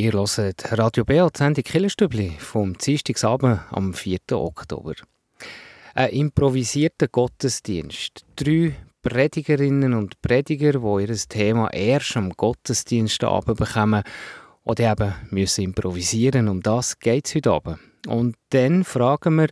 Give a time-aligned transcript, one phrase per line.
[0.00, 4.18] Ihr hört Radio B, die Sendung Killerstübli vom Dienstagsabend am 4.
[4.32, 4.94] Oktober.
[5.92, 8.24] Ein improvisierter Gottesdienst.
[8.34, 14.02] Drei Predigerinnen und Prediger, die ihr Thema erst am Gottesdienstabend bekommen
[14.64, 16.48] oder eben müssen improvisieren.
[16.48, 17.78] Um das geht es heute Abend.
[18.06, 19.48] Und dann fragen wir,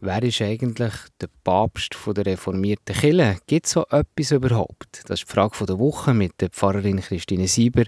[0.00, 3.38] wer ist eigentlich der Papst der reformierten Kirche?
[3.46, 5.02] Gibt es so etwas überhaupt?
[5.06, 7.84] Das ist die Frage der Woche mit der Pfarrerin Christine Sieber.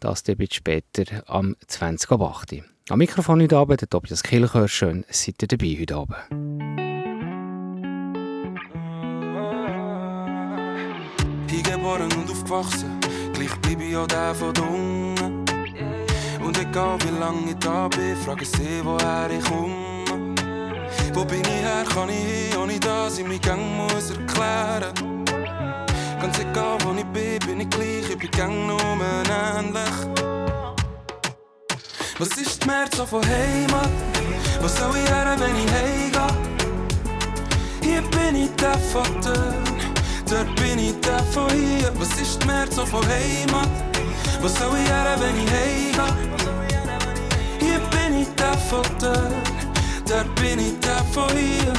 [0.00, 2.62] Das dann später am 20.08.
[2.90, 4.68] Am Mikrofon heute Abend, der Tobias Kilchör.
[4.68, 6.16] Schön, seid ihr dabei heute Abend.
[11.50, 13.00] Hingeboren und aufgewachsen,
[13.32, 15.44] gleich bleibe ich auch der von den Ungen.
[16.44, 19.93] Und egal wie lange ich da bin, frage sie, woher ich komme.
[21.12, 24.92] Wo bin ich her, kann ich hin, ohne dass ich mich gang muss erklären.
[26.20, 30.24] Ganz egal wo ich bin, bin ich gleich, ich bin gang nur ähnlich.
[32.18, 33.90] Was ist die März von Heimat?
[34.60, 36.26] Was soll ich her, wenn ich heimgehe?
[37.82, 41.92] Hier bin ich der von dort, bin ich der von hier.
[41.98, 43.68] Was ist die März von Heimat?
[44.40, 46.16] Was soll ich her, wenn ich heimgehe?
[47.58, 48.84] Hier bin ich der von
[50.08, 51.72] dort bin ich der von hier.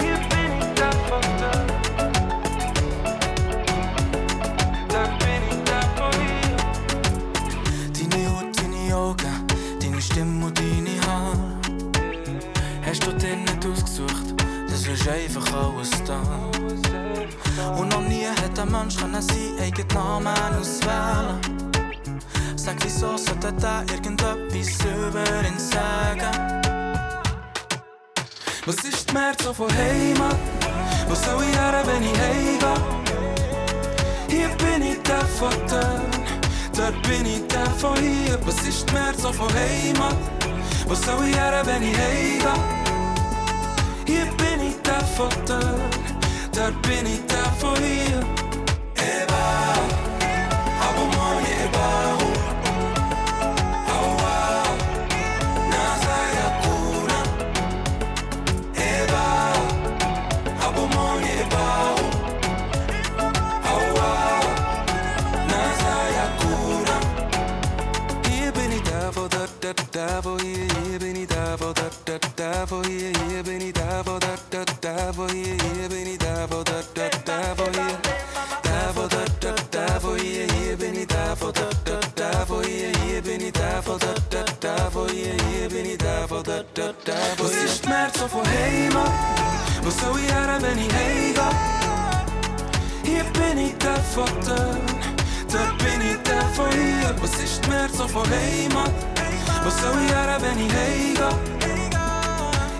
[0.00, 1.70] Hier bin ich der von dort,
[4.88, 6.56] dort bin ich der von hier.
[7.94, 9.36] Deine Haut, deine Augen,
[9.80, 11.58] deine Stimme und deine Haare.
[12.86, 14.34] Hast du dir nicht ausgesucht,
[14.68, 16.20] das ist einfach alles da.
[17.76, 21.67] Und noch nie hat ein Mensch seinen eigenen Namen auswählen.
[22.58, 24.36] Sollte da irgendetwas
[24.84, 26.60] über ihn sagen?
[28.66, 30.36] Was ist die März Heimat?
[31.08, 32.18] Wo soll ich her, wenn ich?
[34.28, 36.00] Hier bin ich der von dort,
[36.76, 38.38] dort bin ich der von hier.
[38.44, 40.16] Was ist die März von Heimat?
[40.88, 41.82] Wo soll ich her, wenn?
[44.04, 45.98] Hier bin ich der von dort,
[46.52, 48.20] dort bin ich der von hier.
[48.96, 49.44] Eba,
[50.80, 51.28] awa,
[69.98, 73.12] da, da, da, wo hier, hier bin ich da, wo da, da, da, wo hier,
[73.28, 76.62] hier bin ich da, wo da, da, da, wo hier, hier bin ich da, wo
[76.62, 77.98] da, da, da, wo hier.
[78.62, 82.44] Da, wo da, da, da, wo hier, hier bin ich da, wo da, da, da,
[82.48, 85.98] wo hier, hier bin ich da, wo da, da, da, wo hier, hier bin ich
[85.98, 89.10] da, wo da, da, da, wo Was ist die März von Heimat?
[89.82, 91.42] Wo soll ich her, wenn ich heimgehe?
[93.02, 94.78] Hier bin ich der von dort,
[95.50, 97.14] dort bin ich der von hier.
[97.20, 98.28] Was ist die März von
[99.58, 99.64] Heimat?
[99.64, 101.30] Wo soll ich her, wenn ich heimgehe?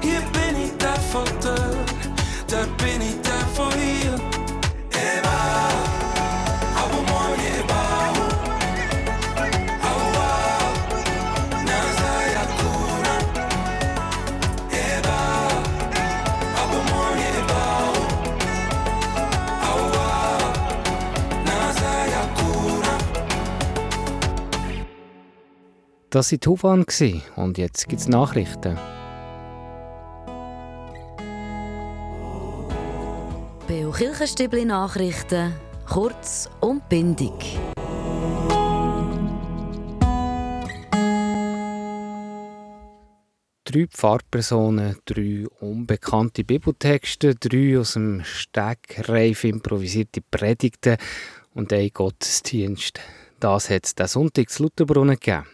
[0.00, 1.76] Hier bin ich der von dort,
[2.50, 3.27] dort bin ich
[26.18, 26.84] Das war Tuvan
[27.36, 28.76] und jetzt gibt es Nachrichten.
[33.68, 35.54] Beo Kirchenstübli Nachrichten,
[35.88, 37.30] kurz und bindig.
[43.62, 50.96] Drei Pfarrpersonen, drei unbekannte Bibeltexte, drei aus dem Stegreif improvisierte Predigten
[51.54, 52.98] und ein Gottesdienst.
[53.38, 55.46] Das hat es diesen Sonntag zu Lutherbrunnen gegeben.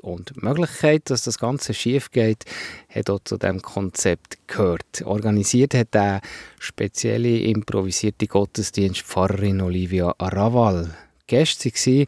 [0.00, 2.44] Und die Möglichkeit, dass das Ganze schief geht,
[2.88, 5.02] hat auch zu diesem Konzept gehört.
[5.04, 6.20] Organisiert hat der
[6.58, 10.94] spezielle improvisierte Gottesdienst Pfarrerin Olivia Araval.
[11.26, 12.06] Gäste waren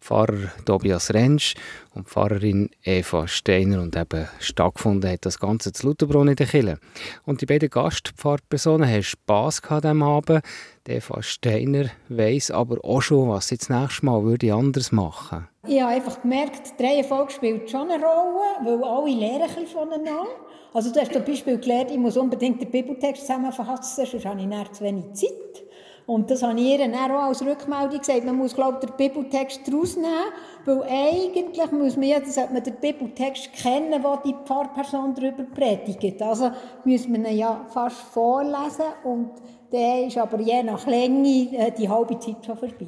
[0.00, 1.54] Pfarrer Tobias Rentsch
[1.96, 6.78] und Pfarrerin Eva Steiner und eben stattgefunden hat das Ganze zu Lutherbronn in der Kille.
[7.24, 10.42] Und die beiden Gastpfarrpersonen haben Spass gehabt am Abend.
[10.86, 15.48] Die Eva Steiner weiss aber auch schon, was sie das nächste Mal würde anders machen
[15.66, 20.26] Ich habe einfach gemerkt, die Reihenfolge spielt schon eine Rolle, weil alle lernen ein voneinander.
[20.74, 24.46] Also du hast zum Beispiel gelernt, ich muss unbedingt den Bibeltext zusammenfassen, sonst habe ich
[24.46, 25.65] nachher zu wenig Zeit.
[26.06, 28.24] Und das habe ich ihr dann auch als Rückmeldung gesagt.
[28.24, 30.32] Man muss, glaube ich, den Bibeltext rausnehmen,
[30.64, 36.22] weil eigentlich muss man ja, sollte man den Bibeltext kennen, wo die Pfarrperson darüber predigt.
[36.22, 36.52] Also
[36.84, 39.30] muss man ihn ja fast vorlesen und
[39.72, 42.86] dann ist aber je nach Länge äh, die halbe Zeit schon vorbei.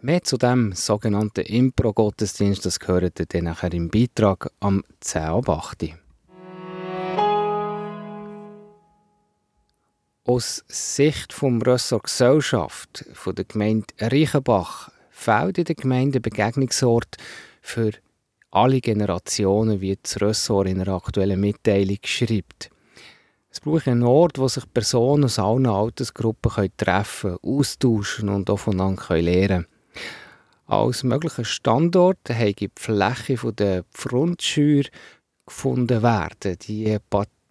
[0.00, 6.01] Mehr zu dem sogenannten Impro-Gottesdienst, das gehört dann nachher im Beitrag am 10
[10.24, 17.16] Aus Sicht vom Ressort Gesellschaft von der Gemeinde Reichenbach fehlt in der Gemeinde ein Begegnungsort
[17.60, 17.90] für
[18.52, 22.70] alle Generationen, wie das Ressort in einer aktuellen Mitteilung schreibt.
[23.50, 28.58] Es braucht einen Ort, wo sich Personen aus allen Altersgruppen treffen können, austauschen und auch
[28.58, 29.66] voneinander lernen können.
[30.66, 34.84] Als möglicher Standort habe die Fläche der Frontschür
[35.44, 36.58] gefunden werden.
[36.60, 36.96] Die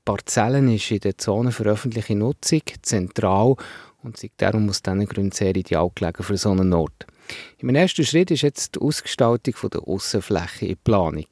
[0.04, 3.56] Parzellen ist in der Zone für öffentliche Nutzung zentral
[4.02, 7.06] und sind darum aus diesen Gründen sehr ideal gelegen für so einen Ort.
[7.60, 11.28] Im ersten Schritt ist jetzt die Ausgestaltung der Aussenfläche in Planung.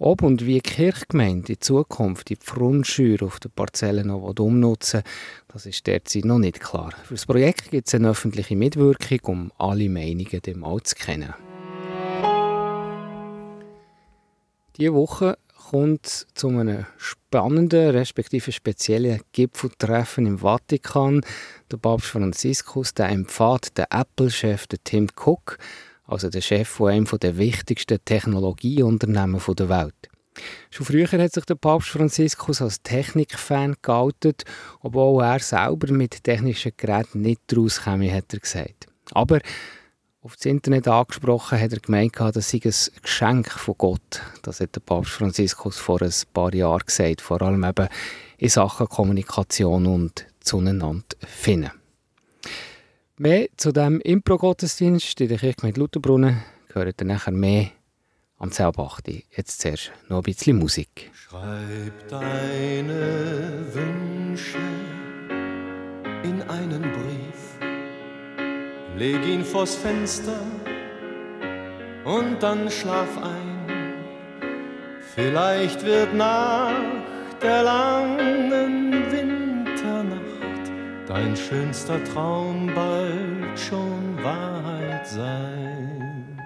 [0.00, 5.02] Ob und wie die Kirchgemeinde in Zukunft die Frontschür auf den Parzellen noch umnutzen
[5.46, 6.92] das ist derzeit noch nicht klar.
[7.04, 11.32] Für das Projekt gibt es eine öffentliche Mitwirkung, um alle Meinungen dem zu kennen.
[14.76, 15.38] Diese Woche
[15.70, 21.22] kommt zu einem spannenden, respektive speziellen Gipfeltreffen im Vatikan.
[21.70, 25.58] Der Papst Franziskus der empfahrt den Apple-Chef Tim Cook
[26.06, 29.94] also der Chef von einem der wichtigsten Technologieunternehmen der Welt.
[30.70, 34.42] Schon früher hat sich der Papst Franziskus als Technikfan geoutet,
[34.80, 38.88] obwohl er selber mit technischen Geräten nicht daraus käme, hat er gesagt.
[39.12, 39.40] Aber
[40.24, 44.22] auf das Internet angesprochen hat er gemeint, das sei ein Geschenk von Gott.
[44.42, 47.88] Das hat der Papst Franziskus vor ein paar Jahren gesagt, vor allem eben
[48.38, 51.70] in Sachen Kommunikation und zueinander finden.
[53.18, 57.68] Mehr zu diesem Impro-Gottesdienst in der Kirche mit Lutherbrunnen gehört ihr nachher mehr
[58.38, 59.24] am 10.8.
[59.36, 61.10] Jetzt zuerst noch ein bisschen Musik.
[61.12, 64.58] Schreib deine Wünsche
[66.24, 67.23] in einen Brief,
[68.96, 70.40] leg ihn vors Fenster
[72.04, 73.94] und dann schlaf ein.
[75.14, 76.72] Vielleicht wird nach
[77.42, 78.44] der langen
[81.14, 86.38] dein schönster Traum bald schon Wahrheit sein.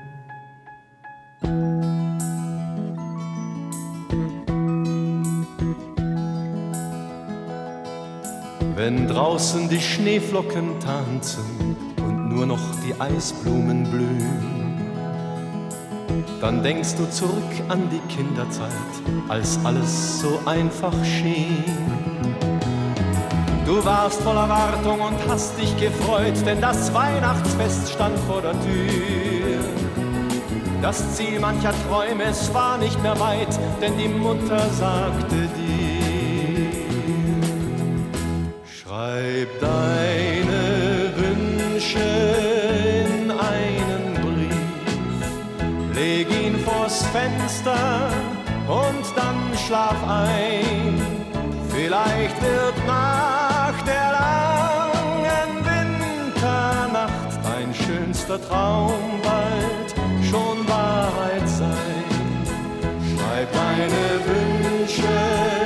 [8.77, 11.78] Wenn draußen die Schneeflocken tanzen
[12.29, 14.77] nur noch die Eisblumen blühen,
[16.41, 18.71] dann denkst du zurück an die Kinderzeit,
[19.29, 21.65] als alles so einfach schien
[23.69, 29.61] Du warst voller Wartung und hast dich gefreut, denn das Weihnachtsfest stand vor der Tür.
[30.81, 36.73] Das Ziel mancher Träume, es war nicht mehr weit, denn die Mutter sagte dir,
[38.65, 40.28] schreib deine
[47.29, 48.11] Fenster
[48.69, 49.37] und dann
[49.67, 51.01] schlaf ein.
[51.69, 59.95] Vielleicht wird nach der langen Winternacht dein schönster Traum bald
[60.25, 62.05] schon Wahrheit sein.
[63.11, 65.58] Schreib deine Wünsche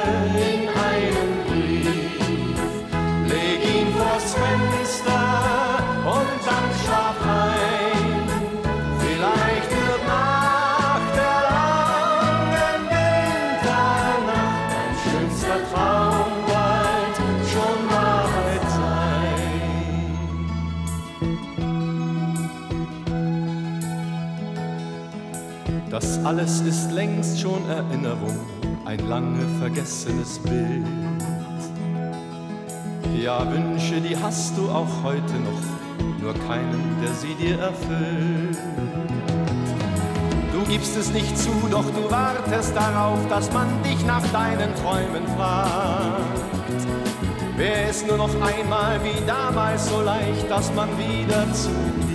[26.24, 28.38] alles ist längst schon Erinnerung,
[28.84, 30.86] ein lange vergessenes Bild.
[33.20, 38.58] Ja, Wünsche, die hast du auch heute noch, nur keinen, der sie dir erfüllt.
[40.52, 45.26] Du gibst es nicht zu, doch du wartest darauf, dass man dich nach deinen Träumen
[45.36, 46.86] fragt.
[47.56, 51.70] Wäre es nur noch einmal wie damals so leicht, dass man wieder zu
[52.06, 52.11] dir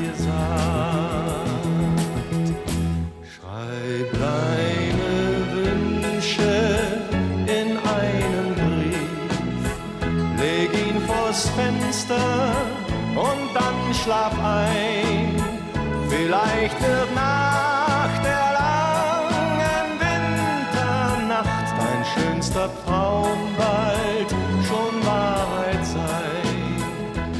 [14.07, 15.35] schlaf ein.
[16.07, 24.29] Vielleicht wird nach der langen Winternacht dein schönster Traum bald
[24.67, 26.55] schon Wahrheit sein.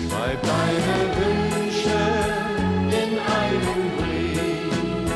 [0.10, 2.04] Schreib deine Wünsche
[3.02, 5.16] in einen Brief,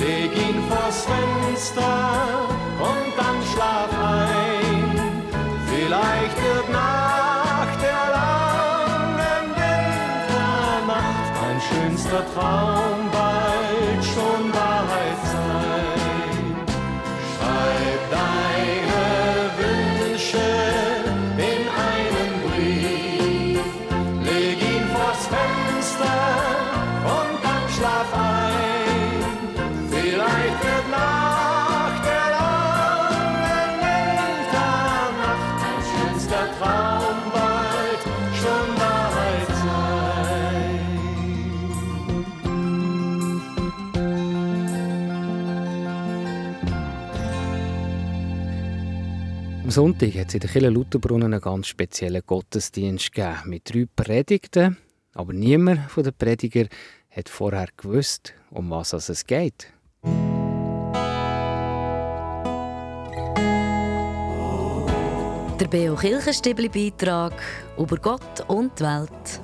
[0.00, 1.96] leg ihn vors Fenster
[2.90, 4.84] und dann schlaf ein.
[5.66, 6.87] Vielleicht wird nach
[12.08, 12.97] schönster
[49.78, 54.76] Sonntag hat es in der Kirche Lutherbrunnen einen ganz speziellen Gottesdienst gegeben mit drei Predigten.
[55.14, 56.66] Aber niemand von den Prediger
[57.08, 59.72] hat vorher gewusst, um was es geht.
[65.60, 67.40] Der Beo Kirchenstibli Beitrag
[67.78, 69.40] über Gott und die Welt.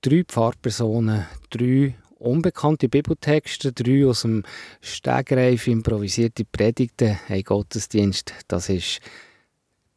[0.00, 4.44] Drei Pfarrpersonen, drei unbekannte Bibeltexte, drei aus dem
[4.80, 8.32] Stegreif improvisierte Predigten, ein Gottesdienst.
[8.48, 9.00] Das ist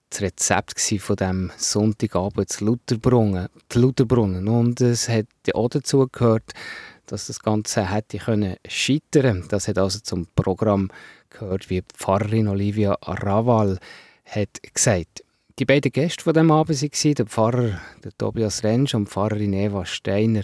[0.10, 4.48] das Rezept von dem Sonntagabend zu Lutherbrunnen, Lutherbrunnen.
[4.48, 6.54] Und es hat auch dazu gehört,
[7.06, 9.46] dass das Ganze hätte können scheitern.
[9.50, 10.90] Das hat also zum Programm
[11.30, 13.80] gehört, wie Pfarrerin Olivia Raval
[14.26, 15.25] hat gesagt.
[15.58, 19.54] Die beiden Gäste von dem Abend waren der Pfarrer der Tobias Rentsch und die Pfarrerin
[19.54, 20.42] Eva Steiner.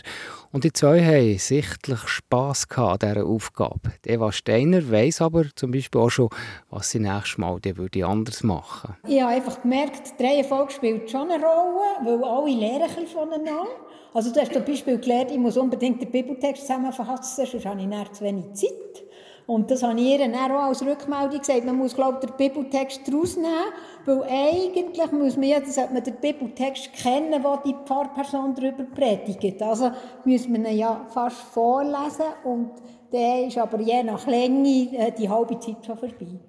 [0.53, 3.91] Und die zwei haben sichtlich Spass an dieser Aufgabe.
[4.05, 6.29] Die Eva Steiner weiss aber zum Beispiel auch schon,
[6.69, 11.29] was sie nächstes Mal würde anders machen Ich habe einfach gemerkt, die Reihenfolge spielt schon
[11.29, 13.67] eine Rolle, weil alle lernen ein voneinander.
[14.13, 17.87] Also du hast zum Beispiel gelernt, ich muss unbedingt den Bibeltext zusammenfassen, sonst habe ich
[17.87, 19.10] nicht zu wenig Zeit.
[19.51, 21.65] Und das habe ich ihr auch als Rückmeldung gesagt.
[21.65, 23.73] Man muss, glaube ich, den Bibeltext rausnehmen,
[24.05, 29.61] weil eigentlich muss man, ja, sollte man den Bibeltext kennen, wo die Pfarrperson darüber predigt.
[29.61, 29.91] Also
[30.23, 32.71] muss man ihn ja fast vorlesen und
[33.11, 36.39] der ist aber je nach Länge äh, die halbe Zeit schon vorbei.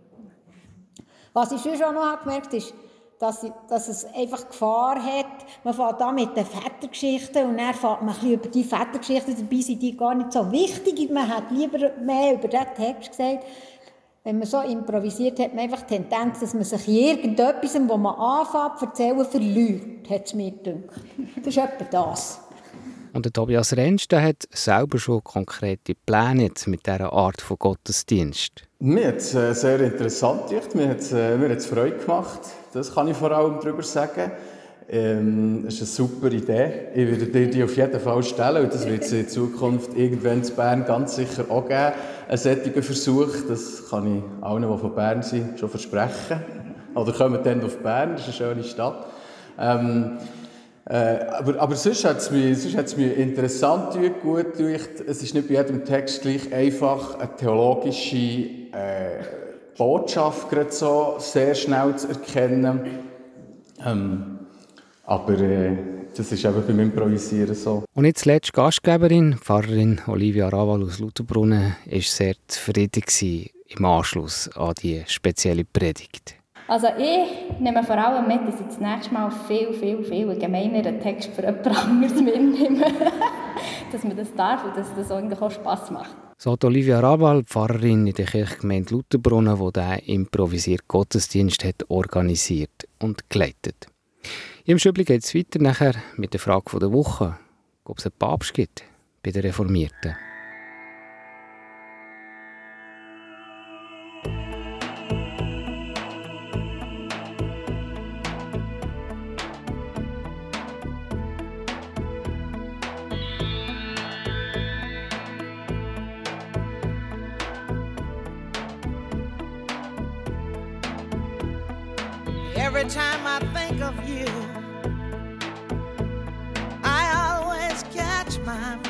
[1.32, 2.72] Was ich schon noch gemerkt habe, ist,
[3.22, 5.46] dass, dass es einfach Gefahr hat.
[5.62, 9.36] Man fährt da mit den Vätergeschichten und dann fährt man ein bisschen über die Vätergeschichten,
[9.36, 11.08] dabei sind die gar nicht so wichtig.
[11.08, 13.44] Man hat lieber mehr über den Text gesagt.
[14.24, 18.14] Wenn man so improvisiert, hat man einfach die Tendenz, dass man sich irgendetwas, wo man
[18.14, 21.00] anfängt zu erzählen, verliert, hat es mir gedacht.
[21.36, 22.40] Das ist etwa das.
[23.12, 28.62] Und der Tobias Rentsch der hat selber schon konkrete Pläne mit dieser Art von Gottesdienst.
[28.80, 32.40] Mir hat es äh, sehr interessant gemacht, mir hat es äh, Freude gemacht.
[32.72, 34.32] Das kann ich vor allem darüber sagen.
[34.88, 36.88] Ähm, das ist eine super Idee.
[36.94, 40.42] Ich würde dir die auf jeden Fall stellen und das wird es in Zukunft irgendwann
[40.42, 41.92] in Bern ganz sicher auch geben.
[42.28, 46.42] Ein solcher Versuch, das kann ich allen, die von Bern sind, schon versprechen.
[46.94, 49.06] Oder kommen dann auf Bern, das ist eine schöne Stadt.
[49.58, 50.18] Ähm,
[50.84, 54.90] äh, aber, aber sonst hat es mich, mich interessant gut gedacht.
[55.06, 59.41] Es ist nicht bei jedem Text gleich einfach eine theologische äh,
[59.76, 62.80] Botschaft gerade so sehr schnell zu erkennen.
[63.84, 64.38] Ähm,
[65.04, 65.76] aber äh,
[66.16, 67.84] das ist eben beim Improvisieren so.
[67.94, 74.74] Und jetzt letzte Gastgeberin, Pfarrerin Olivia Raval aus Lutherbrunnen, war sehr zufrieden im Anschluss an
[74.82, 76.36] die spezielle Predigt.
[76.68, 81.00] Also ich nehme vor allem mit, dass ich das nächste Mal viel, viel, viel gemeineren
[81.00, 82.84] Text für jemand anderes mitnehme.
[83.92, 86.16] dass man das darf und dass das eigentlich auch Spass macht.
[86.42, 92.88] So hat Olivia Rabal, Pfarrerin in der Kirchgemeinde Lutherbrunnen, die diesen improvisierten Gottesdienst hat organisiert
[92.98, 93.86] und geleitet.
[94.64, 97.38] Im Schübli geht es weiter nachher mit der Frage der Woche,
[97.84, 98.82] ob es einen Papst gibt
[99.22, 100.16] bei den Reformierten.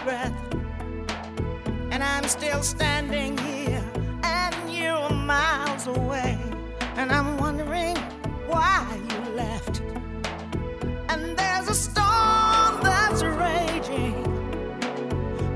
[0.05, 0.33] Breath.
[1.91, 3.85] And I'm still standing here,
[4.23, 6.39] and you're miles away.
[6.97, 7.97] And I'm wondering
[8.47, 9.81] why you left.
[11.09, 14.15] And there's a storm that's raging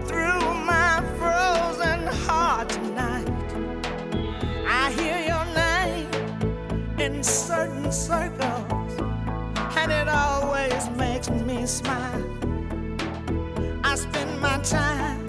[0.06, 3.28] through my frozen heart tonight.
[4.66, 9.00] I hear your name in certain circles,
[9.76, 12.35] and it always makes me smile.
[13.96, 15.25] Spend my time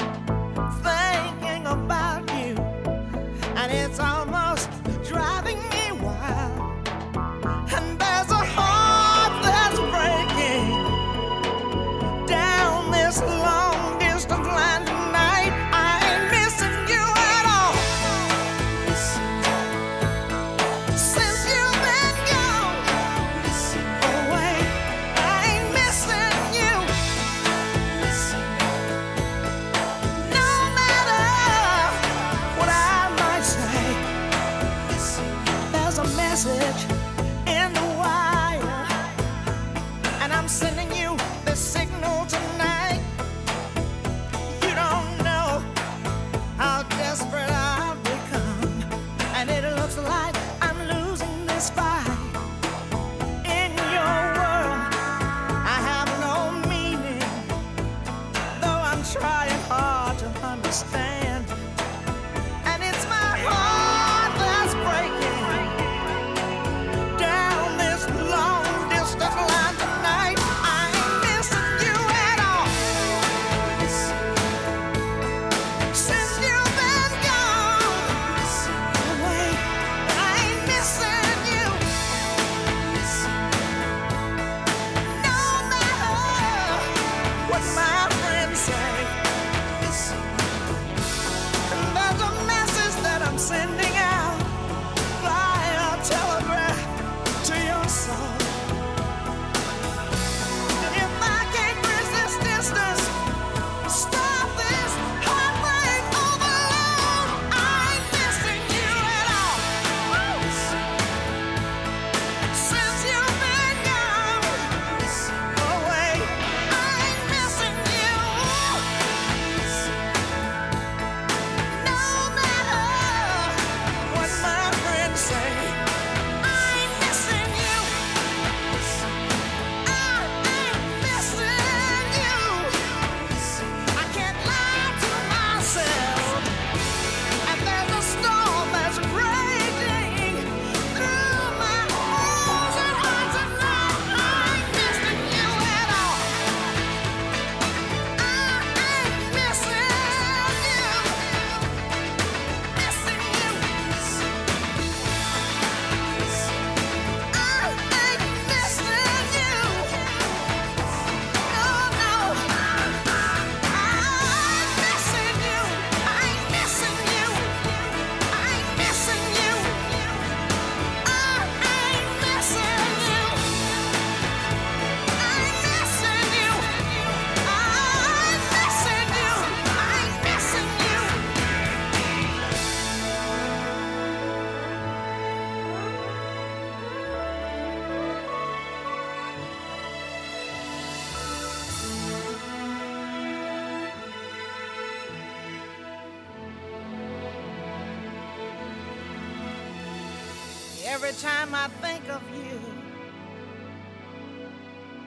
[200.98, 202.60] every time I think of you,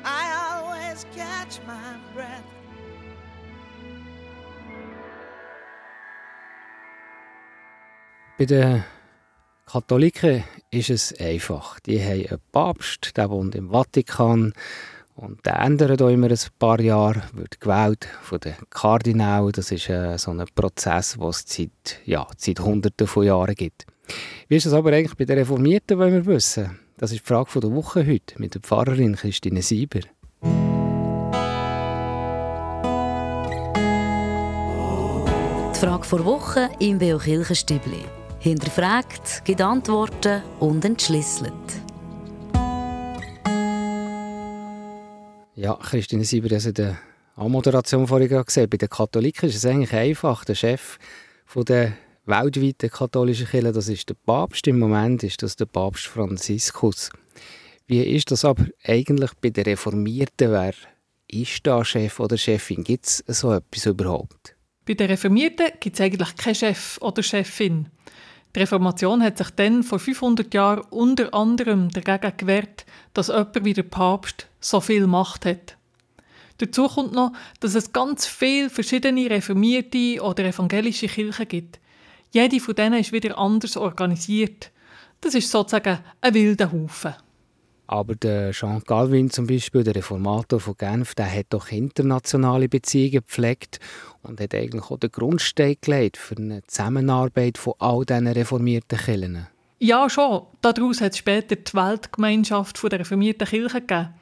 [0.05, 2.45] I always catch my breath.
[8.39, 8.85] Bei den
[9.67, 11.81] Katholiken ist es einfach.
[11.81, 14.55] Die haben einen Papst, der wohnt im Vatikan
[15.21, 19.53] und der ändert auch immer ein paar Jahre, wird gewählt von den Kardinalen.
[19.53, 23.87] Das ist äh, so ein Prozess, den es seit, ja, seit Hunderten von Jahren gibt.
[24.49, 26.79] Wie ist es aber eigentlich bei den Reformierten, wollen wir wissen?
[26.97, 30.01] Das ist die Frage der Woche heute mit der Pfarrerin Christine Sieber.
[35.75, 38.05] Die Frage vor Woche im Beo Kirchenstübli.
[38.39, 41.53] Hinterfragt, gibt Antworten und entschlüsselt.
[45.57, 46.99] Ja, Christine Sieber, das in der
[47.35, 48.71] Anmoderation vorhin gesehen.
[48.71, 50.45] Bei den Katholiken ist es eigentlich einfach.
[50.45, 50.99] Der Chef
[51.45, 54.67] von der weltweiten katholischen Kirche, das ist der Papst.
[54.69, 57.11] Im Moment ist das der Papst Franziskus.
[57.87, 60.53] Wie ist das aber eigentlich bei den Reformierten?
[60.53, 60.75] Wer
[61.27, 62.85] ist da Chef oder Chefin?
[62.85, 64.55] Gibt es so etwas überhaupt?
[64.87, 67.89] Bei den Reformierten gibt es eigentlich keinen Chef oder Chefin.
[68.55, 72.85] Die Reformation hat sich dann vor 500 Jahren unter anderem dagegen gewehrt,
[73.15, 75.77] dass jemand wie der Papst so viel Macht hat.
[76.59, 81.81] Dazu kommt noch, dass es ganz viele verschiedene reformierte oder evangelische Kirchen gibt.
[82.33, 84.71] Jede von denen ist wieder anders organisiert.
[85.21, 87.15] Das ist sozusagen ein wilder Haufen.
[87.91, 93.11] Aber der Jean Calvin zum Beispiel, der Reformator von Genf, der hat doch internationale Beziehungen
[93.11, 93.81] gepflegt
[94.23, 99.49] und hat eigentlich auch den Grundstein gelegt für eine Zusammenarbeit von all diesen reformierten Kirchen.
[99.81, 100.43] Ja, schon.
[100.61, 104.15] Daraus hat es später die Weltgemeinschaft der reformierten Kirchen gegeben.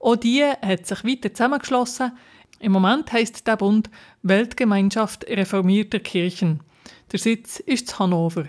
[0.00, 2.18] Auch die hat sich weiter zusammengeschlossen.
[2.58, 3.88] Im Moment heisst der Bund
[4.22, 6.58] Weltgemeinschaft reformierter Kirchen.
[7.12, 8.46] Der Sitz ist in Hannover.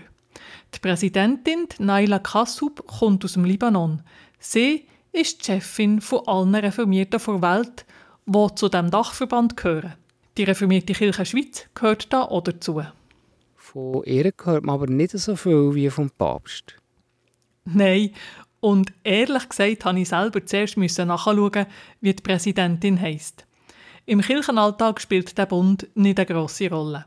[0.74, 4.02] Die Präsidentin Naila Kassub kommt aus dem Libanon.
[4.38, 7.86] Sie ist die Chefin von allen Reformierten der Welt,
[8.26, 9.94] die zu dem Dachverband gehören.
[10.36, 12.82] Die reformierte Kirche Schweiz gehört da auch dazu.
[13.54, 16.76] Von ihr hört man aber nicht so viel wie vom Papst.
[17.64, 18.10] Nein,
[18.60, 21.66] und ehrlich gesagt musste ich selber zuerst nachschauen,
[22.00, 23.46] wie die Präsidentin heisst.
[24.06, 27.06] Im Kirchenalltag spielt der Bund nicht eine grosse Rolle.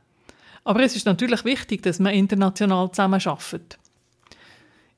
[0.63, 3.77] Aber es ist natürlich wichtig, dass man international zusammenarbeitet.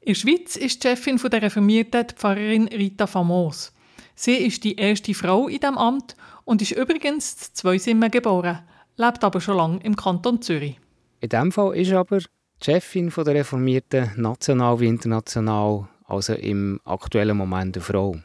[0.09, 3.71] In der Schweiz ist die Chefin der Reformierten die Pfarrerin Rita Famos.
[4.15, 8.57] Sie ist die erste Frau in diesem Amt und ist übrigens in Zweisimmen geboren,
[8.97, 10.79] lebt aber schon lange im Kanton Zürich.
[11.19, 12.25] In diesem Fall ist aber die
[12.59, 18.15] Chefin der Reformierten national wie international, also im aktuellen Moment eine Frau.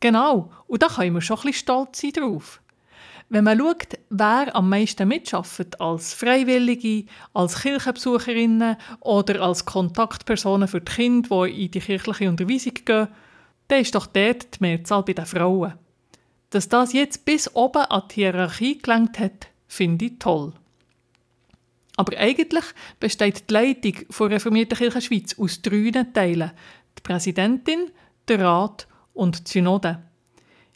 [0.00, 2.62] Genau, und da können wir schon ein bisschen stolz sein drauf.
[3.32, 10.80] Wenn man schaut, wer am meisten mitschafft, als Freiwillige, als Kirchenbesucherinnen oder als Kontaktpersonen für
[10.80, 13.06] die Kinder, die in die kirchliche Unterweisung gehen,
[13.68, 15.74] dann ist doch dort die Mehrzahl bei den Frauen.
[16.50, 20.52] Dass das jetzt bis oben an die Hierarchie gelangt hat, finde ich toll.
[21.96, 22.64] Aber eigentlich
[22.98, 26.50] besteht die Leitung der Reformierten Kirche Schweiz aus drei Teilen.
[26.98, 27.92] Die Präsidentin,
[28.26, 30.02] der Rat und die Synode.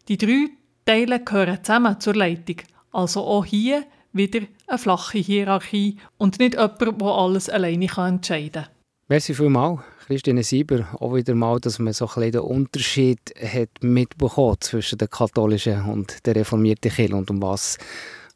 [0.07, 0.51] Die drei
[0.85, 2.57] Teile gehören zusammen zur Leitung.
[2.92, 8.68] Also auch hier wieder eine flache Hierarchie und nicht jemand, der alles alleine entscheiden kann.
[9.09, 10.88] Merci vielmals, Christine Sieber.
[10.99, 16.25] Auch wieder mal, dass man so ein den Unterschied hat mitbekommen zwischen der katholischen und
[16.27, 17.79] der reformierten Kirche und um was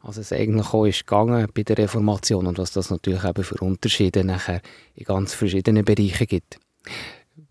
[0.01, 3.55] also es eigentlich auch ist gegangen bei der Reformation und was das natürlich eben für
[3.63, 4.61] Unterschiede nachher
[4.95, 6.59] in ganz verschiedenen Bereichen gibt.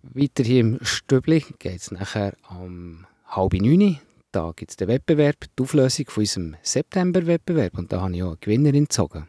[0.03, 3.99] Weiter hier im Stübli geht es nachher um halb neun.
[4.31, 8.29] Da gibt es den Wettbewerb, die Auflösung von unserem September-Wettbewerb und da habe ich auch
[8.29, 9.27] eine Gewinnerin gezogen.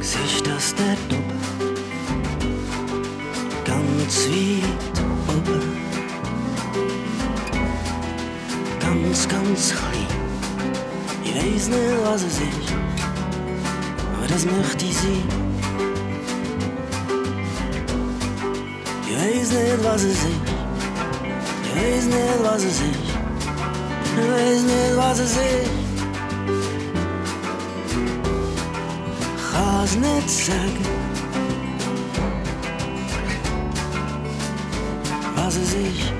[0.00, 1.38] Siehst das dort oben?
[3.66, 5.76] Ganz weit oben.
[8.80, 10.06] Ganz, ganz klein.
[11.22, 12.71] Ich weiß nicht, was es ist,
[14.32, 15.28] das möchte ich sein.
[19.06, 20.28] Ich weiß nicht, was es ist.
[21.64, 23.12] Ich weiß nicht, was es ist.
[24.04, 25.70] Ich weiß nicht, was es ist.
[29.52, 30.86] Kann's nicht sagen.
[35.36, 36.12] Was es ist.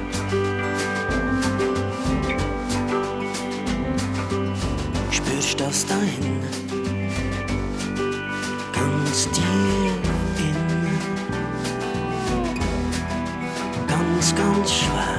[5.10, 6.61] Spürst das da hinten?
[9.12, 9.44] ganz tief
[10.38, 10.56] in
[13.86, 15.18] Ganz, ganz schwer.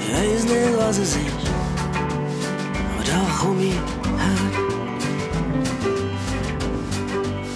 [0.00, 1.50] Ich weiß nicht, was es ist,
[3.00, 3.74] oder doch um mich.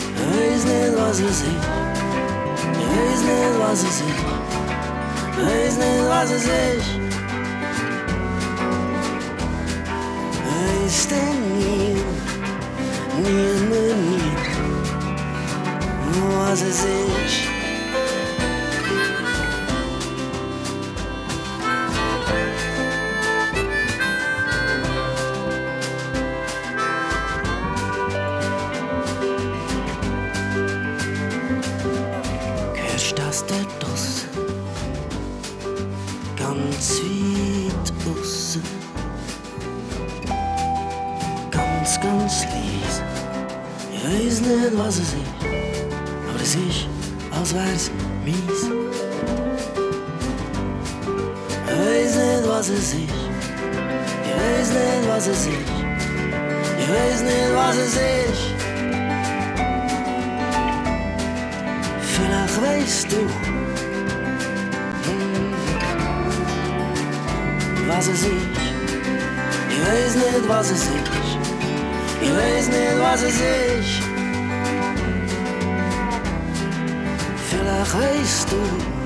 [0.09, 1.45] Ich weiß nicht, was es ist.
[2.73, 4.03] Ich weiß nicht, was es ist.
[5.31, 6.91] Ich weiß nicht, was es ist.
[10.87, 11.97] Ist denn nie,
[13.23, 14.52] nie, nie, nie.
[16.23, 17.52] rosas existe
[68.03, 68.27] 20
[69.71, 70.75] i weźny 20
[72.23, 73.33] i weźny 20
[77.51, 79.02] Vielleicht weißt du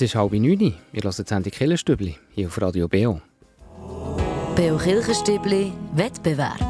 [0.00, 0.74] halb neun.
[0.92, 3.22] Wir hören die Sendung Killenstübli hier auf Radio Beo.
[4.54, 6.60] Beo Kirchenstübli Wettbewerb.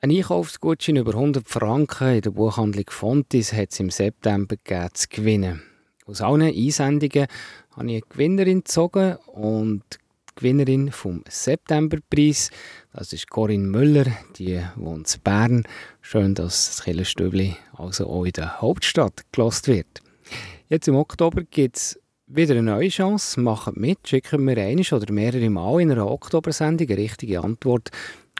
[0.00, 5.06] Ein Einkaufsgutschein über 100 Franken in der Buchhandlung Fontis hat es im September gegeben zu
[5.08, 5.62] gewinnen.
[6.04, 7.26] Aus allen Einsendungen
[7.70, 12.50] habe ich eine Gewinnerin gezogen und die Gewinnerin vom Septemberpreis,
[12.92, 15.64] das ist Corinne Müller, die wohnt in Bern.
[16.02, 20.03] Schön, dass das Killenstübli also auch in der Hauptstadt gelost wird.
[20.68, 23.40] Jetzt im Oktober gibt es wieder eine neue Chance.
[23.40, 27.90] Macht mit, schicken wir eine oder mehrere Mal in einer Oktobersendung eine richtige Antwort.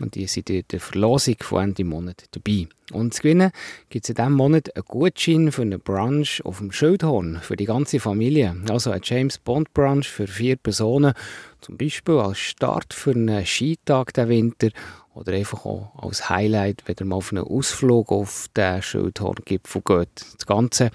[0.00, 2.66] Und die sind in der Verlosung von Ende Monat dabei.
[2.92, 3.52] Und zu gewinnen
[3.90, 7.64] gibt es in diesem Monat einen Gutschein für einen Brunch auf dem Schildhorn für die
[7.64, 8.56] ganze Familie.
[8.68, 11.14] Also ein James Bond Brunch für vier Personen.
[11.60, 14.70] Zum Beispiel als Start für einen Skitag den Winter
[15.14, 20.26] oder einfach auch als Highlight, wenn ihr mal auf einen Ausflug auf den Schildhorngipfel geht.
[20.36, 20.90] Das Ganze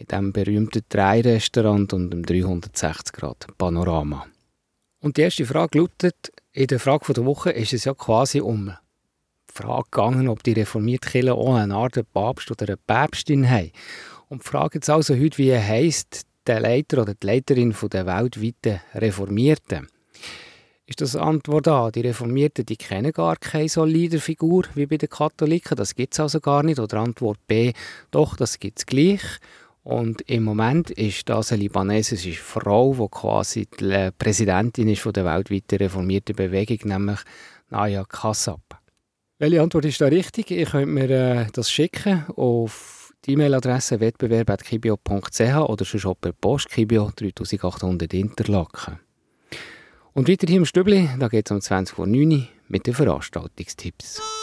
[0.00, 4.26] in diesem berühmten Drei-Restaurant und dem 360-Grad-Panorama.
[5.00, 8.72] Und die erste Frage lautet, in der Frage der Woche ist es ja quasi um
[9.50, 13.70] die Frage gegangen, ob die reformierte Kirche auch eine Art Papst oder eine Päpstin haben.
[14.28, 18.80] Und die Frage jetzt also heute, wie heisst der Leiter oder die Leiterin der weltweiten
[18.94, 19.88] Reformierten?
[20.86, 25.10] Ist das Antwort A, die Reformierten die kennen gar keine so Leaderfigur wie bei den
[25.10, 26.80] Katholiken, das gibt es also gar nicht.
[26.80, 27.74] Oder Antwort B,
[28.10, 29.20] doch, das gibt es gleich.
[29.90, 35.24] Und im Moment ist das eine libanesische Frau, die quasi die Präsidentin ist von der
[35.24, 37.18] weltweiten reformierten Bewegung, nämlich
[37.70, 38.60] Naya Kassab.
[39.40, 40.52] Welche Antwort ist da richtig?
[40.52, 46.68] Ihr könnt mir äh, das schicken auf die E-Mail-Adresse wettbewerb.kibio.ch oder sonst auch per Post
[46.68, 49.00] Kibio 3800 Interlaken.
[50.12, 54.39] Und weiter hier im Stübli, da geht es um 20.09 Uhr mit den Veranstaltungstipps.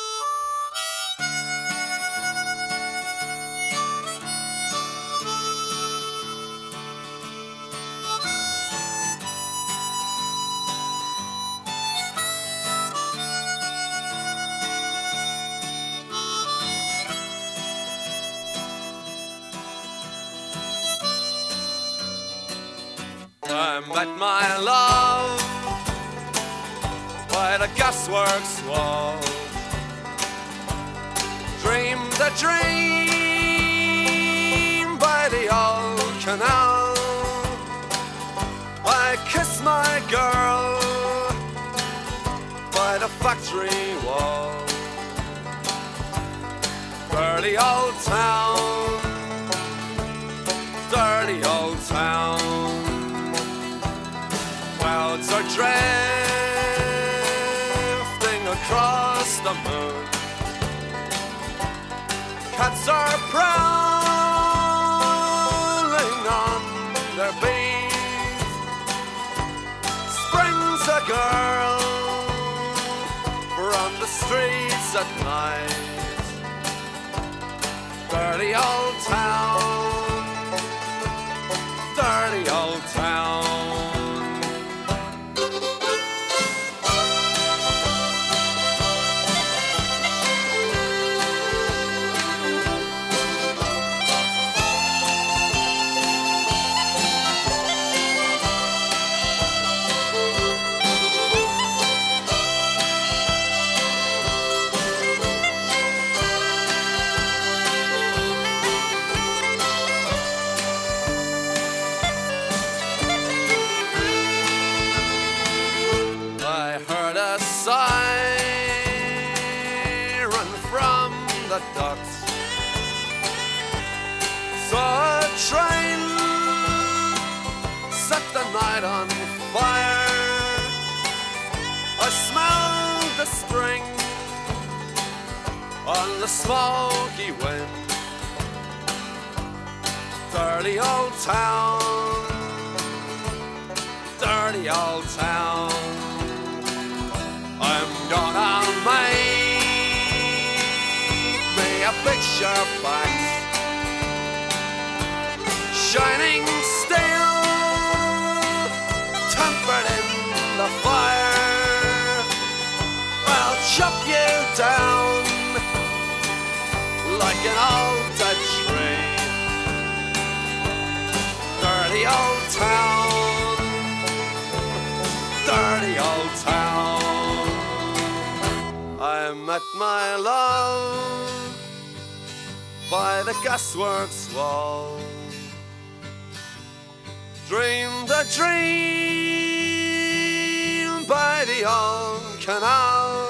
[192.48, 193.27] canal.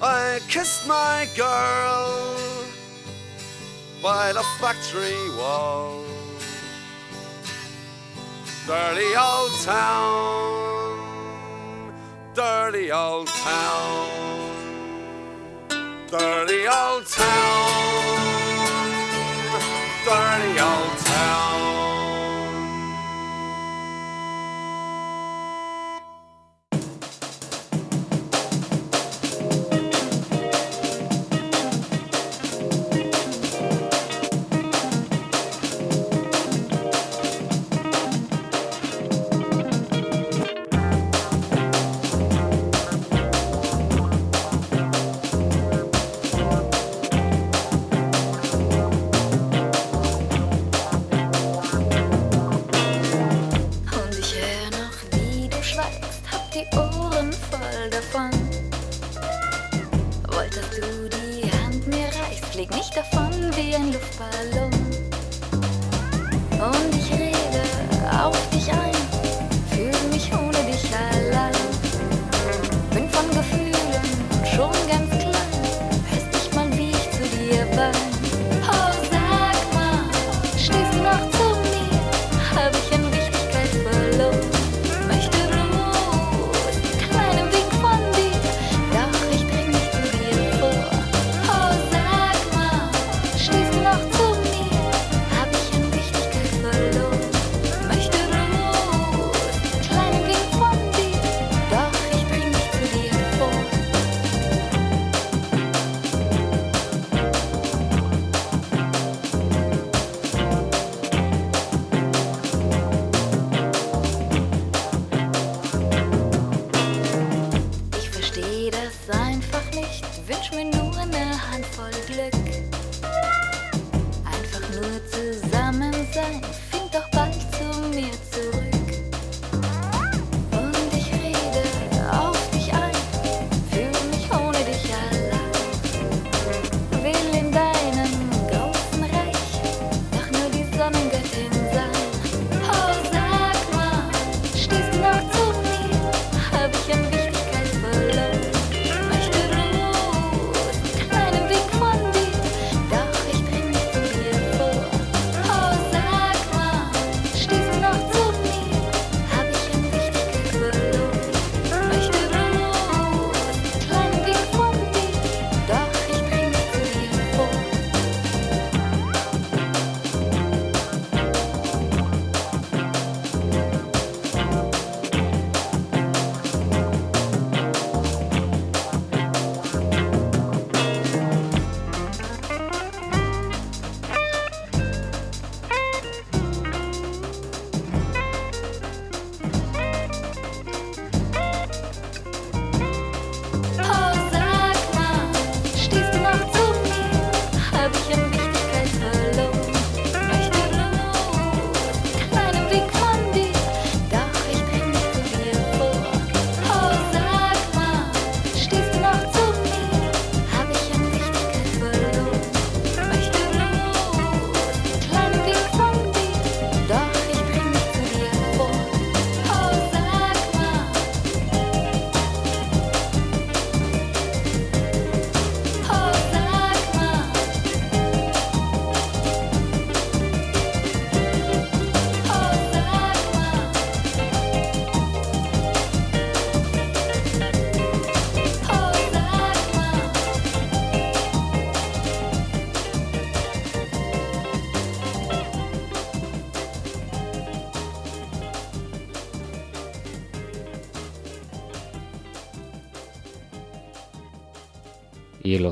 [0.00, 2.34] I kissed my girl
[4.02, 6.02] by the factory wall.
[8.66, 10.94] Dirty old town,
[12.34, 14.08] dirty old town,
[16.08, 17.95] dirty old town.
[62.56, 64.72] flieg nicht davon wie ein Luftballon.
[66.52, 67.05] Und ich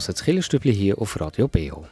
[0.06, 1.86] het Schillerstübli hier auf Radio BEO.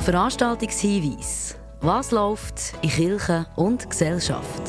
[0.00, 1.56] Veranstaltungshinweis.
[1.80, 4.62] Was läuft in Kirche und Gesellschaft?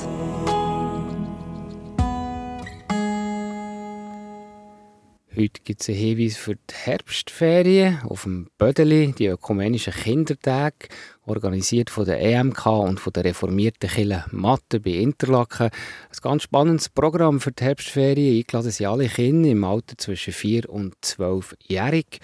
[5.36, 10.90] Heute gibt es einen Hinweis für die Herbstferien auf dem Bödeli, die ökumenischen Kindertage.
[11.26, 15.68] organisiert von der EMK und von der reformierten Kille Matte bei Interlaken.
[15.68, 18.38] Ein ganz spannendes Programm für die Herbstferien.
[18.38, 22.20] Eingeladen sind alle Kinder im Alter zwischen 4 und 12-jährig.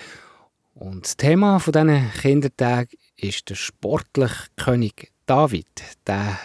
[0.75, 2.87] Und das Thema dieser diesen
[3.17, 5.67] ist der sportliche König David.
[6.07, 6.39] Der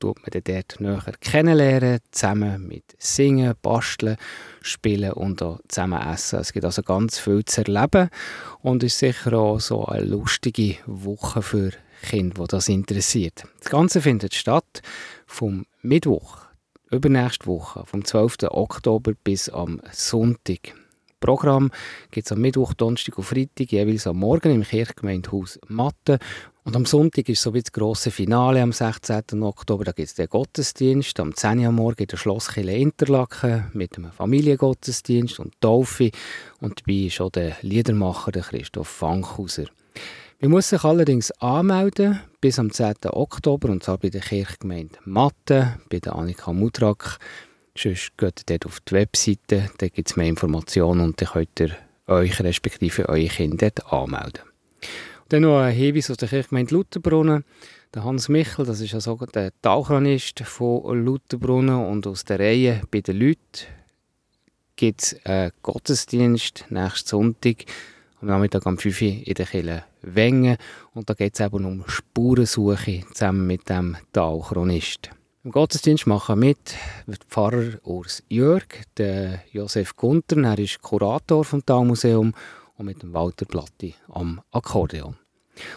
[0.00, 4.16] tut man dann dort näher kennenlernen, zusammen mit Singen, Basteln,
[4.62, 6.40] Spielen und auch zusammen essen.
[6.40, 8.10] Es gibt also ganz viel zu erleben
[8.62, 11.70] und ist sicher auch so eine lustige Woche für
[12.02, 13.44] Kinder, die das interessiert.
[13.60, 14.82] Das Ganze findet statt
[15.26, 16.38] vom Mittwoch,
[16.90, 18.38] übernächste Woche, vom 12.
[18.50, 20.74] Oktober bis am Sonntag.
[21.20, 21.70] Programm
[22.10, 26.18] gibt es am Mittwoch, Donnerstag und Freitag jeweils am Morgen im Kirchgemeindehaus Matte.
[26.64, 29.42] Und am Sonntag ist so wie das grosse Finale am 16.
[29.42, 29.84] Oktober.
[29.84, 31.60] Da gibt es den Gottesdienst am 10.
[31.60, 36.10] Uhr Morgen in der Schlosskirche Interlaken mit einem Familiengottesdienst und Taufe.
[36.60, 39.66] Und dabei ist auch der Liedermacher der Christoph Fankhauser.
[40.40, 42.94] Man muss sich allerdings anmelden bis am 10.
[43.10, 47.18] Oktober und zwar bei der Kirchgemeinde Matte, bei der Annika Mutrak.
[47.76, 51.76] Sonst geht dort auf die Webseite, da gibt es mehr Informationen und dann könnt ihr
[52.06, 54.42] euch respektive eure Kinder dort anmelden.
[55.22, 57.44] Und dann noch ein Hinweis aus der Kirchgemeinde Lutherbrunnen.
[57.94, 63.00] Der Hans Michel, das ist also der Tauchranist von Lutherbrunnen und aus der Reihe bei
[63.00, 63.66] den Leuten
[64.76, 67.64] gibt es einen Gottesdienst nächsten Sonntag
[68.20, 70.56] am Nachmittag um 5 Uhr in der Kirche Wengen
[70.94, 75.10] und da geht es eben um Spurensuche zusammen mit dem Tauchronist.
[75.42, 76.76] Im Gottesdienst machen mit
[77.30, 78.66] Pfarrer Urs Jörg,
[78.98, 82.34] der Josef Gunter, er ist Kurator vom Talmuseum
[82.76, 85.16] und mit dem Walter Platti am Akkordeon.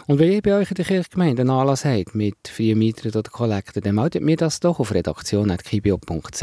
[0.06, 3.30] Und wenn ihr bei euch in der Kirchgemeinde einen Anlass habt mit vier Mietern oder
[3.30, 6.42] Kollekten, dann meldet mir das doch auf redaktion.kibio.ch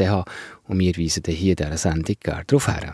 [0.66, 2.92] und wir weisen hier in dieser Sendung gerne darauf hin.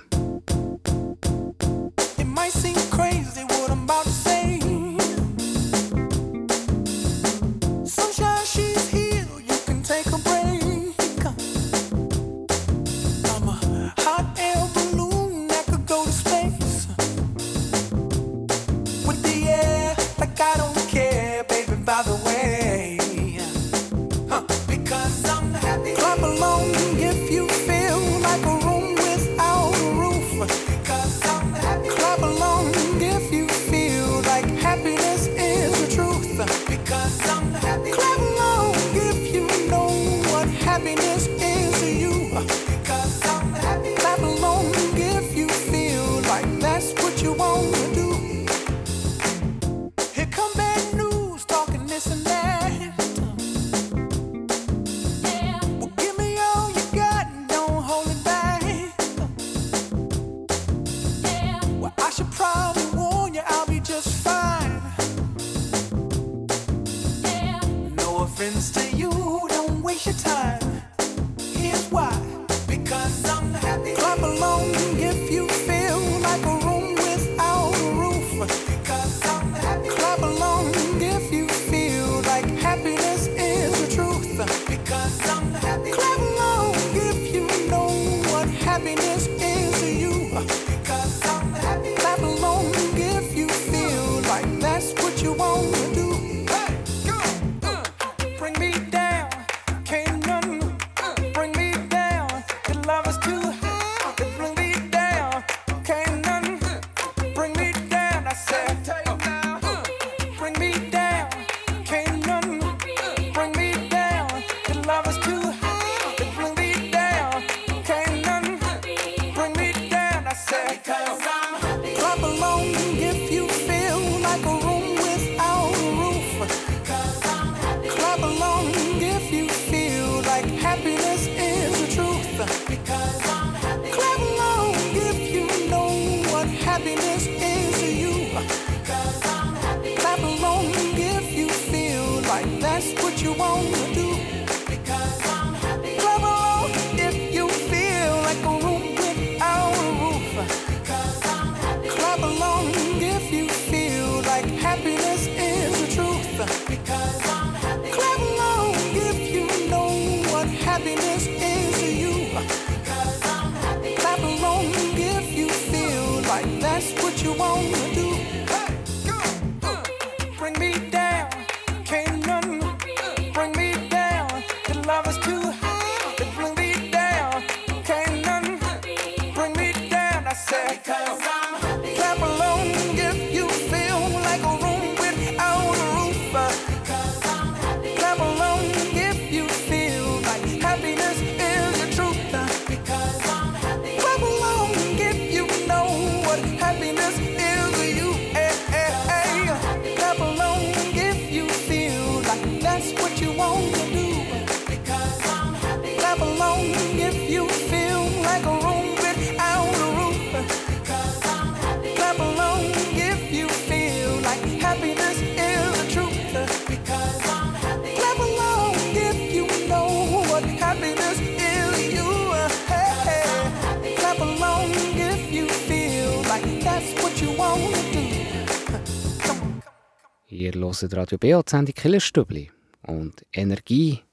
[230.38, 232.48] Ihr hört Radio BO, die Sendung Killerstübli.
[232.82, 234.04] Und Energie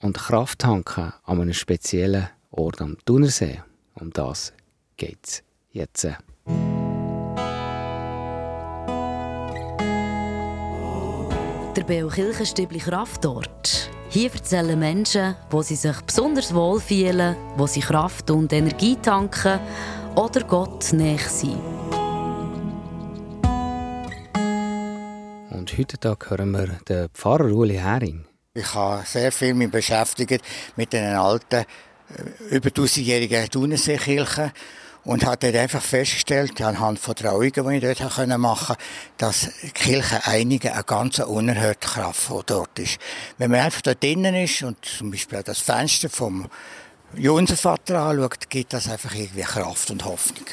[0.00, 3.60] und Kraft tanken an einem speziellen Ort am Thunersee.
[3.94, 4.52] Um das
[4.96, 6.04] geht es jetzt.
[11.74, 13.90] Der Beo Kirchenstübli Kraftort.
[14.08, 19.58] Hier erzählen Menschen, wo sie sich besonders wohl fühlen, wo sie Kraft und Energie tanken
[20.14, 21.81] oder Gott näher sind.
[25.62, 28.24] Und heute Tag hören wir den Pfarrer Uli Hering.
[28.52, 30.42] Ich habe sehr viel mich beschäftigt
[30.74, 31.64] mit den alten, äh,
[32.56, 34.50] über 1000-jährigen Thunerseekirchen
[35.04, 38.82] und habe dort einfach festgestellt, anhand von Trauungen, die ich dort machen konnte,
[39.18, 42.98] dass die Kirche einigen eine ganz unerhörte Kraft, die dort ist.
[43.38, 46.48] Wenn man einfach dort drinnen ist und zum Beispiel das Fenster vom
[47.14, 50.46] Josefvater anschaut, gibt das einfach irgendwie Kraft und Hoffnung.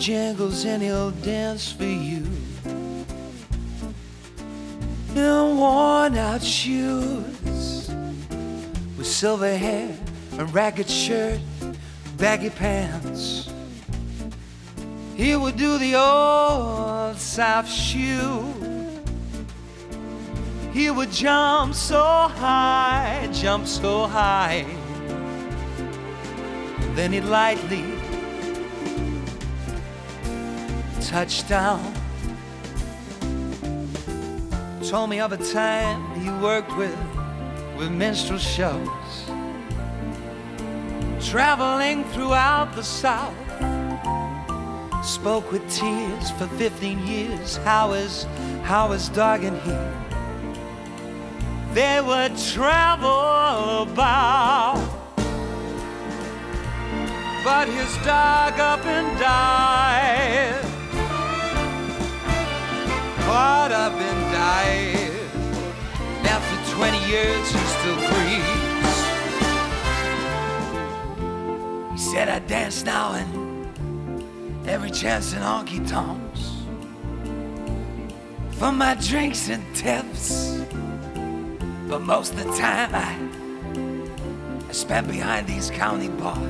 [0.00, 2.26] Bojangles and he'll dance for you.
[5.14, 7.90] In worn out shoes,
[8.96, 9.94] with silver hair,
[10.38, 11.38] and ragged shirt,
[12.16, 13.52] baggy pants.
[15.16, 18.54] He would do the old soft shoe.
[20.72, 24.64] He would jump so high, jump so high.
[26.94, 27.99] Then he'd lightly
[31.10, 31.92] touch down.
[34.88, 36.96] Told me of a time he worked with
[37.76, 39.24] with minstrel shows,
[41.20, 43.34] traveling throughout the South.
[45.04, 47.56] Spoke with tears for 15 years.
[47.56, 48.24] How is
[48.62, 49.76] how is dog and he?
[51.74, 54.78] They would travel about.
[57.42, 60.19] But his dog up and died.
[63.40, 65.10] Caught up and died.
[66.26, 68.96] After 20 years, he still breathes.
[71.92, 76.42] He said, I dance now and every chance in honky tonks.
[78.58, 80.60] For my drinks and tips.
[81.88, 83.16] But most of the time, I,
[84.68, 86.46] I spend behind these county bars.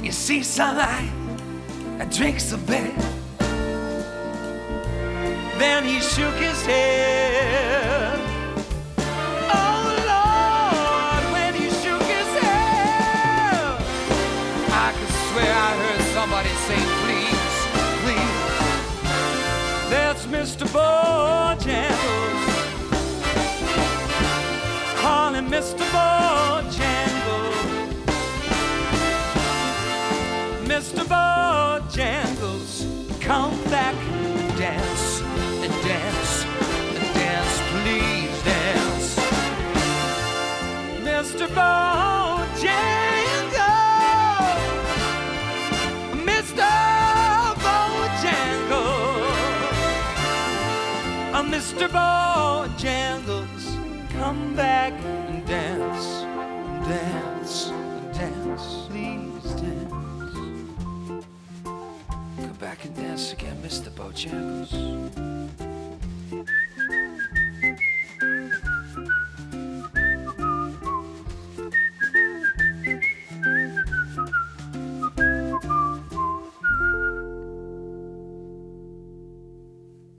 [0.00, 1.10] You see, sunlight,
[1.98, 3.21] I drink a bit.
[5.62, 8.18] Then he shook his head.
[8.98, 13.78] Oh Lord, when he shook his head,
[14.72, 17.54] I could swear I heard somebody say, please,
[18.02, 18.42] please.
[19.88, 20.66] That's Mr.
[20.66, 22.42] Bojangles.
[24.96, 25.84] Call him Mr.
[25.94, 27.54] Bojangles.
[30.66, 31.02] Mr.
[31.14, 32.70] Bojangles,
[33.20, 33.94] come back
[41.22, 41.46] Mr.
[41.54, 42.74] Bojangles,
[46.26, 46.66] Mr.
[47.62, 48.66] Bojangles,
[51.54, 51.86] Mr.
[51.88, 53.64] Bojangles,
[54.18, 56.24] come back and dance,
[56.88, 57.70] dance,
[58.18, 61.24] dance, please dance.
[62.36, 63.90] Come back and dance again, Mr.
[63.90, 65.71] Bojangles.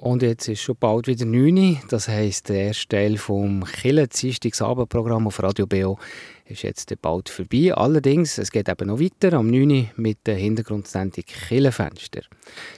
[0.03, 1.77] Und jetzt ist schon bald wieder 9 Uhr.
[1.87, 4.09] Das heisst, der erste Teil vom Kille
[4.59, 5.97] Abendprogramm auf Radio BO
[6.43, 7.73] ist jetzt bald vorbei.
[7.73, 12.19] Allerdings, es geht eben noch weiter am 9 Uhr mit der Hintergrundsendung Killenfenster.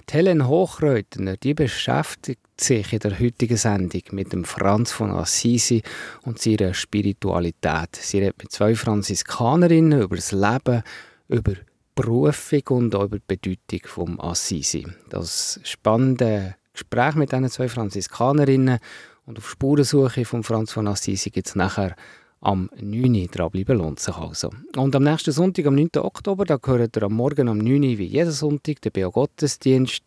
[0.08, 5.82] Die Helen Hochreutner, die beschäftigt sich in der heutigen Sendung mit dem Franz von Assisi
[6.22, 7.96] und seiner Spiritualität.
[7.96, 10.84] Sie redet mit zwei Franziskanerinnen über das Leben,
[11.30, 11.54] über
[11.96, 14.86] Berufung und auch über die Bedeutung vom Assisi.
[15.10, 18.80] Das spannende Gespräch mit diesen zwei Franziskanerinnen
[19.26, 21.96] und auf Spurensuche von Franz von Assisi gibt es nachher
[22.42, 23.16] am 9.
[23.16, 23.28] Uhr.
[23.28, 24.52] Dranbleiben lohnt sich also.
[24.76, 25.90] Und am nächsten Sonntag, am 9.
[25.98, 30.04] Oktober, da gehört ihr am Morgen um 9 Uhr wie jeden Sonntag der Beo-Gottesdienst.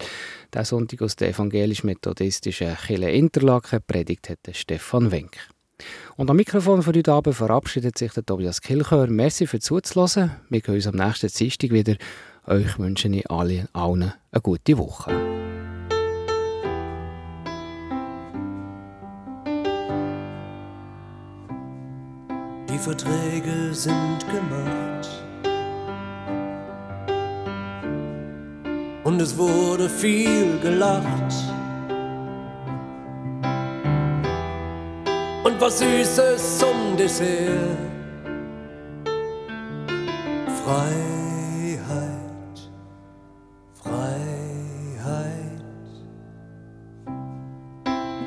[0.52, 5.36] Der Sonntag aus der evangelisch-methodistischen Kirche Interlaken predigt hat Stefan Wenk.
[6.16, 9.08] Und am Mikrofon von heute Abend verabschiedet sich der Tobias Kilchör.
[9.08, 10.32] Merci für Zuzuhören.
[10.48, 11.96] Wir sehen uns am nächsten Dienstag wieder.
[12.46, 15.47] Euch wünsche ich alle, allen eine gute Woche.
[22.78, 25.08] Die Verträge sind gemacht.
[29.02, 31.34] Und es wurde viel gelacht.
[35.42, 37.76] Und was Süßes zum Dessert.
[40.62, 41.80] Freiheit,
[43.82, 45.62] Freiheit.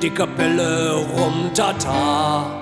[0.02, 2.61] Die Kapelle rum Tata.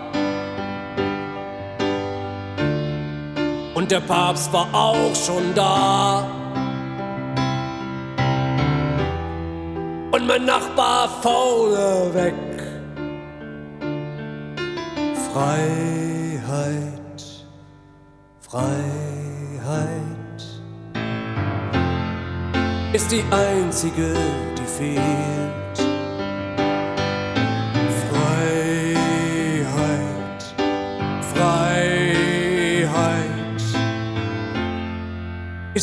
[3.81, 6.22] Und der Papst war auch schon da.
[10.12, 12.35] Und mein Nachbar faule weg.
[15.33, 17.22] Freiheit,
[18.41, 18.70] Freiheit
[22.93, 24.12] ist die einzige,
[24.59, 25.59] die fehlt.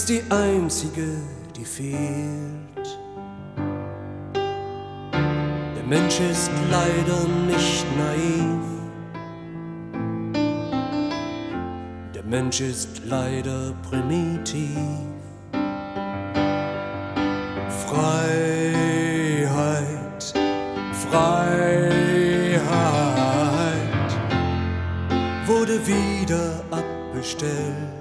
[0.08, 1.18] Die einzige,
[1.56, 2.88] die fehlt.
[5.76, 8.64] Der Mensch ist leider nicht naiv.
[12.16, 14.78] Der Mensch ist leider primitiv.
[17.86, 18.74] Freiheit,
[20.94, 21.58] Freiheit
[25.48, 27.97] wurde wieder abbestellt.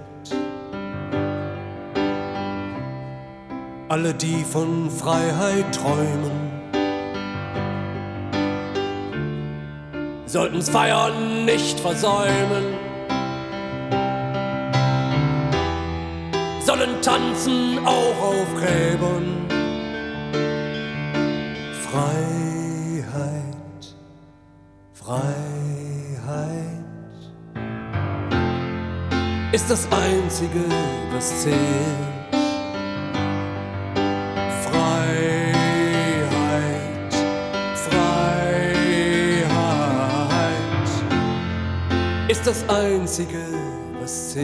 [3.96, 6.50] Alle, die von Freiheit träumen,
[10.26, 12.74] sollten's Feiern nicht versäumen.
[16.60, 19.46] Sollen tanzen auch auf Gräbern.
[21.90, 23.06] Freiheit,
[24.92, 25.24] Freiheit
[29.52, 30.66] ist das Einzige,
[31.14, 32.15] was zählt.
[43.16, 44.36] Freiheit ist